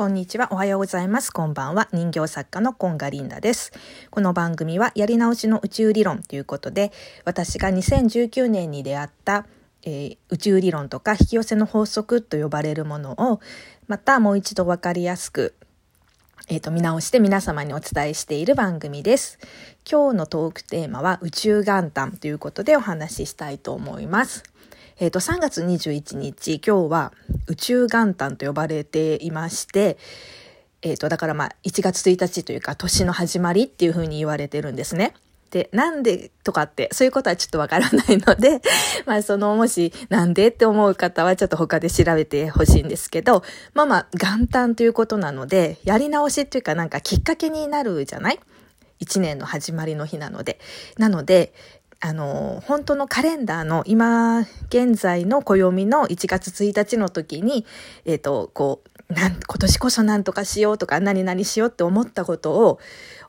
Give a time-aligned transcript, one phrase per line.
[0.00, 0.48] こんにちは。
[0.50, 1.30] おはようございます。
[1.30, 1.86] こんばんは。
[1.92, 3.70] 人形作家のコンガリンダです。
[4.10, 6.90] この番組はやり直しの宇宙理論ということで、
[7.26, 9.44] 私が2019年に出会った、
[9.82, 13.40] えー、宇宙理論とか引き寄せの法則と呼ばれるものを、
[13.88, 15.54] またもう一度わかりやすく、
[16.48, 19.38] えっ、ー、と、見直して皆様にお伝えしている番組です。
[19.86, 24.49] 今日のトークテーマは宇宙元旦ということでお話ししたいと思います。
[25.00, 27.14] えっ、ー、と、3月21日、今日は
[27.46, 29.96] 宇宙元旦と呼ばれていまして、
[30.82, 35.14] えっ、ー、と、だからまあ、1月1日というか、年の始まりっていうふうに言われてるんですね。
[35.50, 38.60] で、なんでとかって、そういうことはちょっとわからないので、
[39.06, 48.40] まあその、もし、なんでって思う方はちょっと他で調べてほしいんですけど、まあまあ、元旦ということなので、やり直しっていうかなんかきっかけになるじゃない？
[48.98, 50.60] 一年の始まりの日なので。
[50.98, 51.54] なので、
[52.02, 57.66] あの、本当のカレンダーの今現在の暦の1月1日の時に、
[58.06, 62.80] えっ、ー、と、こう、なん、今年こそ何とかしようとか何々しようって思ったことを、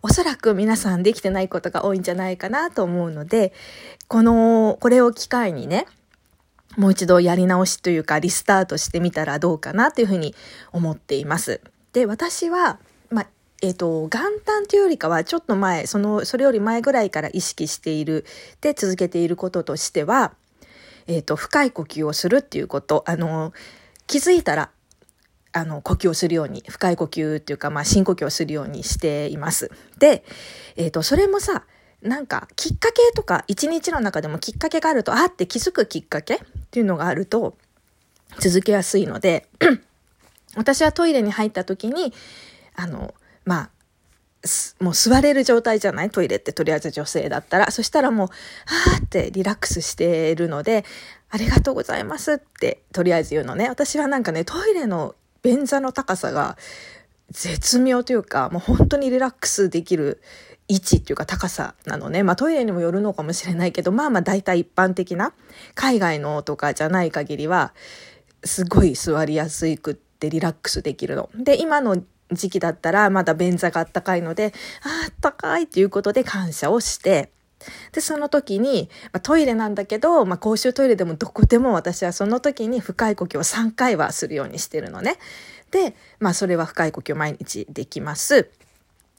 [0.02, 3.52] おそらく皆さんできてないことが多いんじゃないかなと思うので、
[4.08, 5.86] この、これを機会にね、
[6.78, 10.34] もう一度やり直しというかリスタートしてみたらどうかなというふうに
[10.72, 11.60] 思っています。
[11.92, 12.80] で、私は、
[13.62, 18.26] えっ、ー、と、元旦というよりかは、ちょっと前、その、それより前ぐらいから意識している、
[18.60, 20.34] で、続けていることとしては、
[21.08, 23.54] えっ、ー、と、深い呼吸をするっていうこと、あの、
[24.08, 24.72] 気づいたら、
[25.54, 29.72] あの、呼吸をするように、深い呼吸っていうか、まあ、深呼吸をするようにしています。
[30.00, 30.24] で、
[30.76, 31.64] えっ、ー、と、それもさ、
[32.02, 36.40] なんか、きっかけとか、一日の中でもきっかけがあると、あって気づくきっかけっ
[36.72, 37.58] ていうのがあると、
[38.40, 39.48] 続けやすいので、
[40.56, 42.14] 私はトイレに入った時に、
[42.76, 43.14] あの、
[43.46, 43.70] まあ、
[44.80, 46.10] もう座れる状態じゃない？
[46.10, 47.70] トイレってとりあえず女性だったら。
[47.72, 50.84] そしたらもう、はーってリラックスしているので、
[51.30, 53.70] ありがとうございますってとりあえず言うのね。
[53.70, 56.58] 私はなんかね、トイレの便座の高さが
[57.30, 60.22] 絶妙というか、もう本当にリラックスできる
[60.68, 62.24] 位置っていうか高さなのね。
[62.24, 65.34] まあトイレにもよるのかもしれないけど、まあまあ大体一般的な
[65.76, 67.74] 海外のとかじゃない限りは、
[68.44, 71.30] すごい座りやすくってリラックスできるの。
[71.36, 74.54] で、今の時期だったらまだ便座があったかいので、
[74.84, 77.32] あ、ったかいっていうことで感謝をして、
[77.92, 85.18] で、その時に、まあ、トイレなんだけど、まあ、公衆トイレでもどこでも私はその時に深い呼吸を3回はするようにしてるのね。
[85.72, 88.50] で、まあ、それは深い呼吸を毎日できます。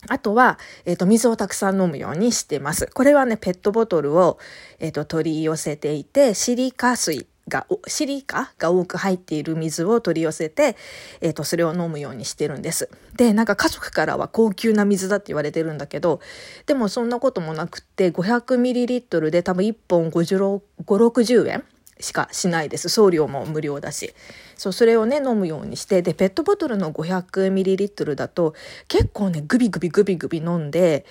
[0.09, 2.89] あとは、えっ、ー、と、水をたくさん飲むようにしてます。
[2.93, 4.39] これはね、ペットボトルを、
[4.81, 10.75] えっ、ー、と、取り寄せていて、シリカ水が、シリカが多く入っている水を取り寄せて、
[11.21, 12.89] えっ、ー、と、それを飲むようにしてるんです。
[13.17, 16.21] で、なんか家族からは高級な水だって言われてるんだけど、
[16.65, 21.65] でもそんなこともなくって、500ml で多分1本50、60円
[22.01, 22.89] しかしないです。
[22.89, 24.15] 送料も無料だし。
[24.57, 28.55] そう、それをね、飲むようにして、で、ペットボトルの 500ml だと、
[28.89, 31.05] 結構ね、グビグビグビグビ飲んで、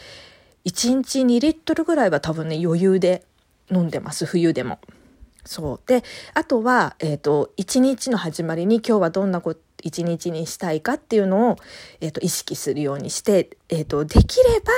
[0.65, 3.23] 1日2リットルぐらいは多分ね、余裕で
[3.71, 4.79] 飲んでます、冬でも。
[5.43, 5.79] そう。
[5.87, 6.03] で、
[6.33, 9.41] あとは、え、ー、と、一日の始まりに今日はどんな、
[9.83, 11.57] 一日にしたいかっていうのを、
[11.99, 14.71] え、ー、と、意識するようにして、え、ー、と、できれば、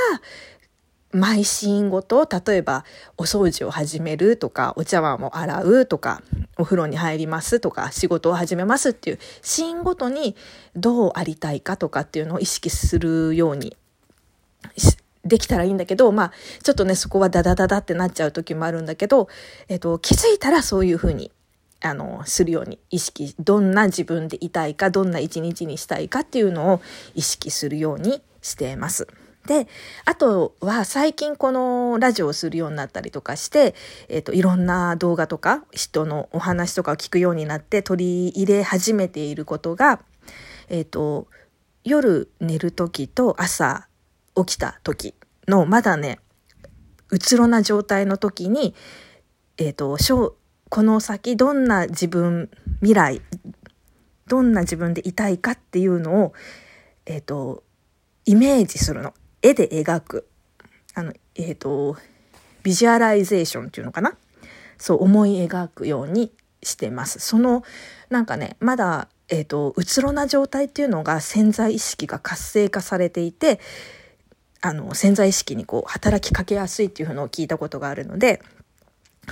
[1.12, 2.86] 毎シーンごと、例えば、
[3.18, 6.24] お掃除を始めるとか、お茶碗を洗うとか、
[6.58, 10.36] お風呂に入りますとか、仕事を始めますっていう、シーンごとに
[10.76, 13.78] どうありたいかとかっていうのを意識するように
[15.26, 16.32] できたらいいんだけど、まあ、
[16.64, 19.30] ちょっとね、そこはダダダダってなっちゃう時もあるんだけど、
[19.70, 21.32] えっ、と、気づいたらそういうふうに、
[21.82, 26.82] あの、するように意識、どんな自分でいたいか、どんな一日にしたいかっていうのを
[27.16, 29.08] 意識するようにしています。
[29.48, 29.68] で、
[30.06, 33.76] あとは最近このラジオをするようになったりとかして、
[34.08, 40.02] えっ、と、いろんな動画とか人のお話とかを聞くようになって取り入れ始めていることが、
[40.70, 41.28] えっ、ー、と、
[41.84, 43.88] 夜寝る時と朝
[44.36, 45.16] 起きた時
[45.48, 46.20] のまだね
[47.10, 48.74] うつろな状態の時に、
[49.58, 49.98] えっ、ー、と
[50.70, 52.50] この先どんな自分
[52.80, 53.22] 未来
[54.28, 56.34] どんな自分でいたいかっていうのを、
[57.06, 57.64] えっ、ー、と
[58.26, 59.14] イメージするの。
[59.42, 60.28] 絵で描く。
[60.96, 61.98] あのえっ、ー、と
[62.64, 64.18] visualization っていうのかな？
[64.78, 66.32] そう思い描くように
[66.64, 67.20] してます。
[67.20, 67.64] その
[68.10, 73.60] なんかねまだえっ、ー、とうつろな状態っていうのが潜在意識が活性化されていて
[74.66, 78.42] あの潜在意識にこう働きかけやすいっていうのを聞いたことがあるので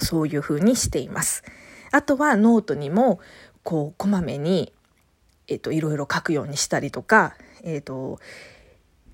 [0.01, 1.43] そういうふうにしています。
[1.91, 3.21] あとはノートにも
[3.63, 4.73] こうこまめに、
[5.47, 8.19] えーと、いろいろ書くようにしたりとか、えーと、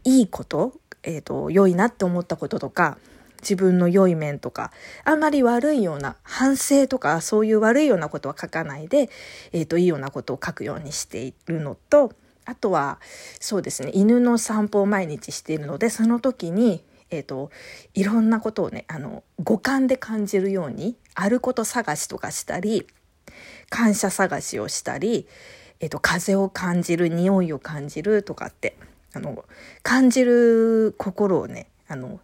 [0.03, 0.73] いいこと,、
[1.03, 2.97] えーと良いなって思ったこととか
[3.41, 4.71] 自分の良い面とか
[5.03, 9.11] あんまり悪いような反省とかそういう悪いようなことは書かないで、
[9.51, 12.11] えー、といいようなことを書くようにしているのと
[12.47, 12.99] あとは
[13.39, 17.51] そうですね犬の散歩を毎日しているのでその時にえーと、
[17.93, 22.85] いろんなことをねあの五感で感じるようにあること探しとかしたり
[23.69, 25.25] 感謝探しをしたり、
[25.79, 28.75] えーと、風を感じる匂いを感じるとかって
[29.13, 29.45] あの
[29.83, 32.19] 感じる心をねあの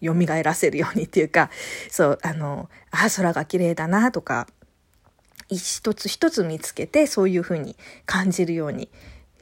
[0.00, 1.50] 蘇らせるようにっていうか
[1.90, 4.46] そうあのあ空が綺麗だなとか
[5.48, 7.76] 一つ一つ見つけてそういうふうに
[8.06, 8.88] 感じるように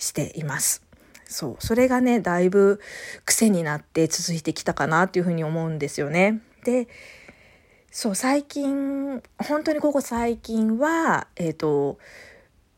[0.01, 0.83] しています。
[1.27, 2.81] そうそれがねだいぶ
[3.25, 6.41] 癖になって続いてきたかなっていうふうに思うんですよね。
[6.65, 6.89] で
[7.93, 11.99] そう最近本当にここ最近はえっ、ー、と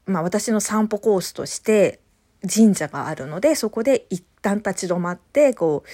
[0.04, 2.00] まあ私の散歩コースとして
[2.52, 5.88] 神社があるのでそこで一旦立ち止まってこう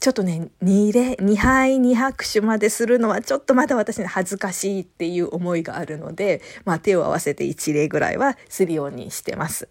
[0.00, 9.68] ちょっとね、2礼、2杯2拍手までするのはちょっとまだ私に恥ずかしいっていう思いがあるので、まあ手を合わせて1礼ぐらいはするようにしてます。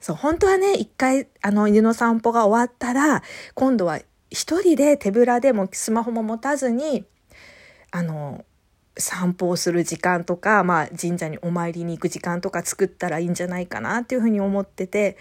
[0.00, 3.22] そう、本当はね、一回、あの、犬の散歩が終わったら、
[3.54, 4.00] 今度は
[4.30, 7.04] 一人で手ぶらでもスマホも持たずに、
[7.90, 8.44] あの、
[8.96, 15.16] 散歩をする時間とか、まあ神社にお参りに行く時間とか作ったらいいんじゃないかなっていうふうに思ってて、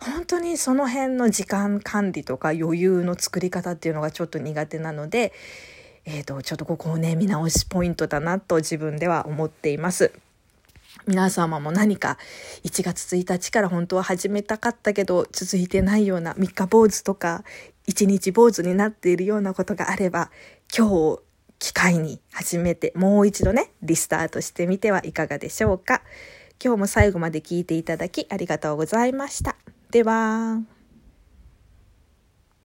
[0.00, 5.32] 本当にその辺の時間管理とか余裕の作り方っていうのがちょっと苦手なので、
[6.06, 10.12] えーと、ちょっとここをね見直しポイントだなと自分では思っています。
[11.06, 12.18] 皆様も何か
[12.64, 17.44] 1月1日から本当は始めたかったけど続いてないような3日坊主とか
[17.88, 20.30] 1日坊主になっているようなことがあれば
[20.76, 21.22] 今日を
[21.58, 26.02] 機会に始めてもう一度ねリスタートしてみてはいかがでしょうか
[26.62, 29.56] 今日も最後まで聞いていただきありがとうございました。
[29.90, 30.79] では。